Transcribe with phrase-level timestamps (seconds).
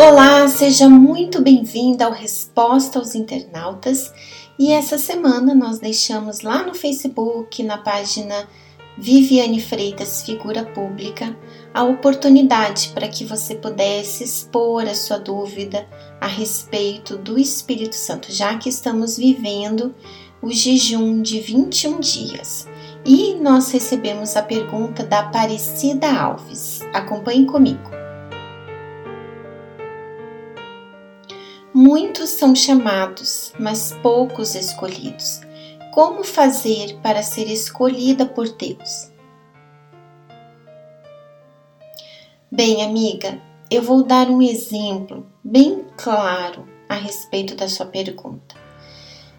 [0.00, 4.12] Olá, seja muito bem-vinda ao Resposta aos Internautas.
[4.56, 8.48] E essa semana nós deixamos lá no Facebook, na página
[8.96, 11.36] Viviane Freitas Figura Pública,
[11.74, 15.84] a oportunidade para que você pudesse expor a sua dúvida
[16.20, 19.92] a respeito do Espírito Santo, já que estamos vivendo
[20.40, 22.68] o jejum de 21 dias.
[23.04, 26.82] E nós recebemos a pergunta da Aparecida Alves.
[26.94, 27.97] Acompanhe comigo.
[31.80, 35.42] Muitos são chamados, mas poucos escolhidos.
[35.94, 39.12] Como fazer para ser escolhida por Deus?
[42.50, 48.56] Bem, amiga, eu vou dar um exemplo bem claro a respeito da sua pergunta.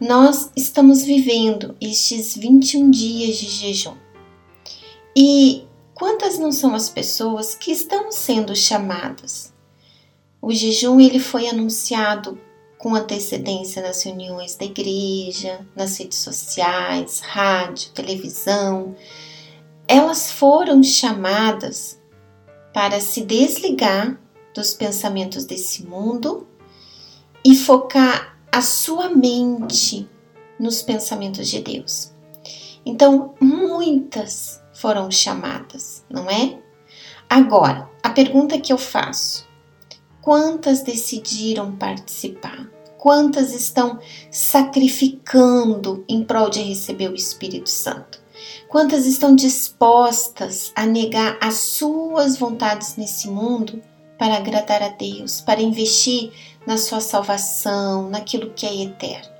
[0.00, 3.96] Nós estamos vivendo estes 21 dias de jejum.
[5.16, 9.49] E quantas não são as pessoas que estão sendo chamadas?
[10.42, 12.40] O jejum ele foi anunciado
[12.78, 18.94] com antecedência nas reuniões da igreja, nas redes sociais, rádio, televisão.
[19.86, 22.00] Elas foram chamadas
[22.72, 24.18] para se desligar
[24.54, 26.46] dos pensamentos desse mundo
[27.44, 30.08] e focar a sua mente
[30.58, 32.12] nos pensamentos de Deus.
[32.84, 36.58] Então, muitas foram chamadas, não é?
[37.28, 39.46] Agora, a pergunta que eu faço:
[40.22, 42.68] Quantas decidiram participar?
[42.98, 43.98] Quantas estão
[44.30, 48.20] sacrificando em prol de receber o Espírito Santo?
[48.68, 53.82] Quantas estão dispostas a negar as suas vontades nesse mundo
[54.18, 56.30] para agradar a Deus, para investir
[56.66, 59.32] na sua salvação, naquilo que é eterno?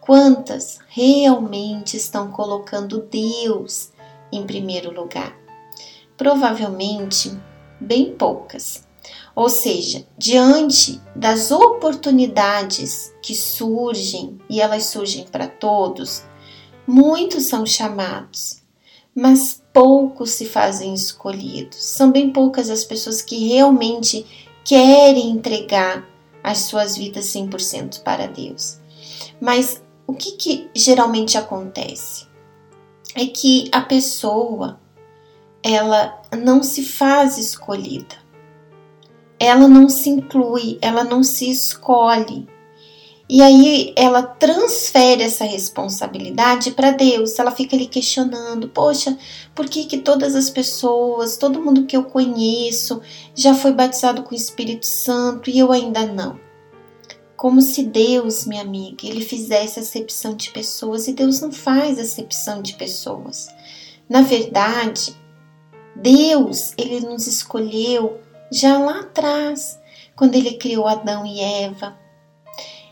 [0.00, 3.92] Quantas realmente estão colocando Deus
[4.32, 5.36] em primeiro lugar?
[6.16, 7.30] Provavelmente,
[7.78, 8.87] bem poucas.
[9.38, 16.24] Ou seja, diante das oportunidades que surgem, e elas surgem para todos,
[16.84, 18.62] muitos são chamados,
[19.14, 21.80] mas poucos se fazem escolhidos.
[21.80, 24.26] São bem poucas as pessoas que realmente
[24.64, 26.04] querem entregar
[26.42, 28.78] as suas vidas 100% para Deus.
[29.40, 32.26] Mas o que, que geralmente acontece?
[33.14, 34.80] É que a pessoa
[35.62, 38.27] ela não se faz escolhida
[39.38, 42.46] ela não se inclui, ela não se escolhe.
[43.30, 47.38] E aí ela transfere essa responsabilidade para Deus.
[47.38, 49.18] Ela fica ali questionando: poxa,
[49.54, 53.02] por que, que todas as pessoas, todo mundo que eu conheço
[53.34, 56.40] já foi batizado com o Espírito Santo e eu ainda não?
[57.36, 62.62] Como se Deus, minha amiga, ele fizesse acepção de pessoas e Deus não faz acepção
[62.62, 63.48] de pessoas.
[64.08, 65.14] Na verdade,
[65.94, 68.18] Deus, ele nos escolheu
[68.50, 69.78] já lá atrás,
[70.16, 71.96] quando ele criou Adão e Eva.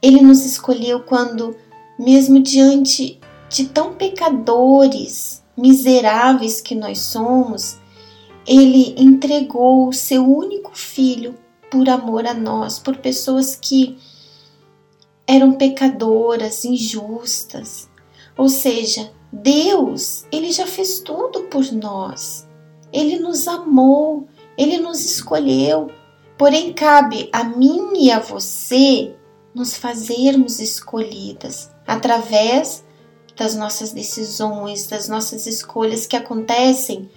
[0.00, 1.56] Ele nos escolheu quando,
[1.98, 7.78] mesmo diante de tão pecadores, miseráveis que nós somos,
[8.46, 11.34] ele entregou o seu único filho
[11.70, 13.98] por amor a nós, por pessoas que
[15.26, 17.90] eram pecadoras, injustas.
[18.36, 22.48] Ou seja, Deus, ele já fez tudo por nós.
[22.90, 24.26] Ele nos amou,
[24.58, 25.88] ele nos escolheu,
[26.36, 29.14] porém cabe a mim e a você
[29.54, 32.84] nos fazermos escolhidas através
[33.36, 37.08] das nossas decisões, das nossas escolhas que acontecem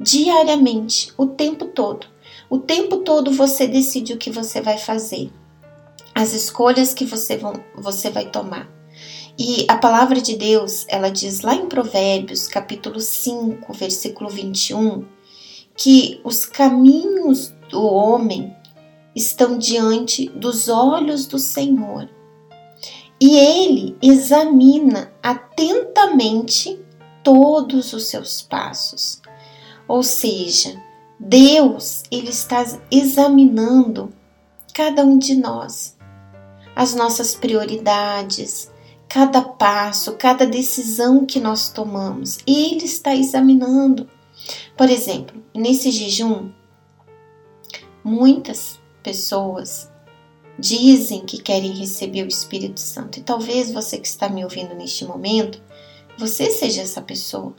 [0.00, 2.06] diariamente, o tempo todo.
[2.48, 5.30] O tempo todo você decide o que você vai fazer,
[6.14, 8.68] as escolhas que você, vão, você vai tomar.
[9.38, 15.04] E a palavra de Deus, ela diz lá em Provérbios, capítulo 5, versículo 21,
[15.76, 18.54] que os caminhos do homem
[19.14, 22.08] estão diante dos olhos do Senhor.
[23.20, 26.80] E ele examina atentamente
[27.22, 29.20] todos os seus passos.
[29.86, 30.80] Ou seja,
[31.18, 34.12] Deus, ele está examinando
[34.74, 35.96] cada um de nós,
[36.74, 38.70] as nossas prioridades,
[39.08, 42.38] cada passo, cada decisão que nós tomamos.
[42.46, 44.08] Ele está examinando.
[44.76, 46.50] Por exemplo, nesse jejum,
[48.02, 49.90] muitas pessoas
[50.58, 53.18] dizem que querem receber o Espírito Santo.
[53.18, 55.60] E talvez você que está me ouvindo neste momento,
[56.18, 57.54] você seja essa pessoa.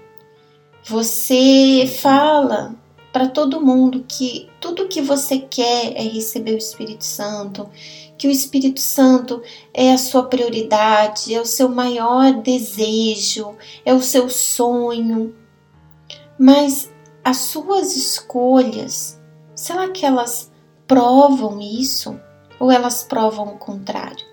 [0.86, 2.76] Você fala
[3.12, 7.70] para todo mundo que tudo que você quer é receber o Espírito Santo,
[8.18, 9.42] que o Espírito Santo
[9.74, 15.36] é a sua prioridade, é o seu maior desejo, é o seu sonho.
[16.38, 16.92] Mas
[17.24, 19.20] as suas escolhas,
[19.56, 20.52] será que elas
[20.88, 22.20] provam isso
[22.60, 24.26] ou elas provam o contrário?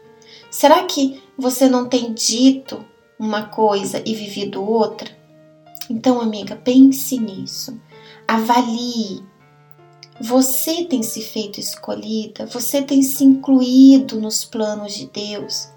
[0.50, 2.84] Será que você não tem dito
[3.18, 5.08] uma coisa e vivido outra?
[5.88, 7.80] Então, amiga, pense nisso.
[8.26, 9.22] Avalie.
[10.20, 15.68] Você tem se feito escolhida, você tem se incluído nos planos de Deus.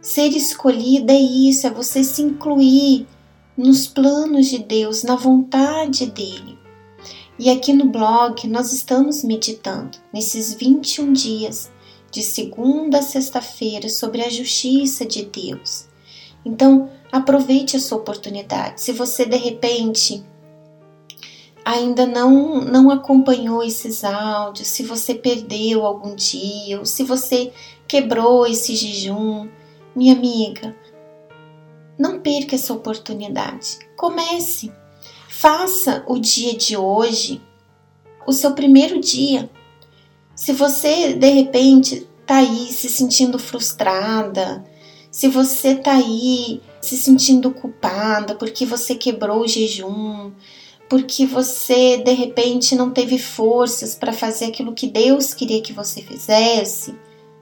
[0.00, 3.06] Ser escolhida é isso, é você se incluir
[3.56, 6.58] nos planos de Deus, na vontade dele.
[7.38, 11.70] E aqui no blog nós estamos meditando nesses 21 dias,
[12.10, 15.88] de segunda a sexta-feira, sobre a justiça de Deus.
[16.44, 18.80] Então, aproveite a sua oportunidade.
[18.80, 20.24] Se você de repente
[21.64, 27.52] ainda não não acompanhou esses áudios, se você perdeu algum dia, ou se você
[27.86, 29.48] quebrou esse jejum,
[29.94, 30.76] minha amiga,
[32.00, 33.78] não perca essa oportunidade.
[33.94, 34.72] Comece.
[35.28, 37.42] Faça o dia de hoje
[38.26, 39.50] o seu primeiro dia.
[40.34, 44.64] Se você de repente tá aí se sentindo frustrada,
[45.10, 50.32] se você tá aí se sentindo culpada porque você quebrou o jejum,
[50.88, 56.00] porque você de repente não teve forças para fazer aquilo que Deus queria que você
[56.00, 56.94] fizesse,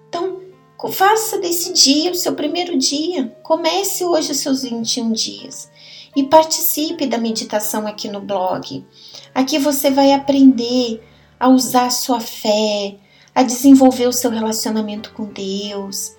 [0.08, 0.37] então
[0.86, 3.36] faça desse dia o seu primeiro dia.
[3.42, 5.68] Comece hoje os seus 21 dias
[6.14, 8.86] e participe da meditação aqui no blog.
[9.34, 11.02] Aqui você vai aprender
[11.40, 12.96] a usar a sua fé,
[13.34, 16.12] a desenvolver o seu relacionamento com Deus,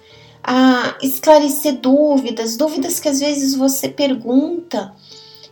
[0.43, 4.93] a esclarecer dúvidas, dúvidas que às vezes você pergunta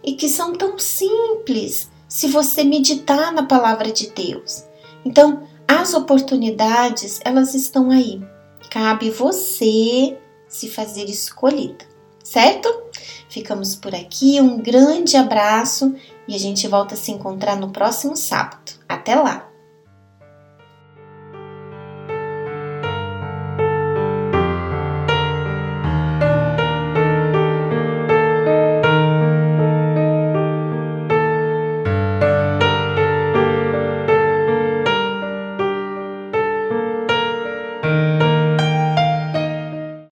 [0.04, 4.64] e que são tão simples se você meditar na palavra de Deus.
[5.04, 8.22] Então, as oportunidades, elas estão aí.
[8.70, 10.18] Cabe você
[10.48, 11.86] se fazer escolhida,
[12.24, 12.70] certo?
[13.30, 15.96] Ficamos por aqui, um grande abraço
[16.28, 18.74] e a gente volta a se encontrar no próximo sábado.
[18.88, 19.47] Até lá!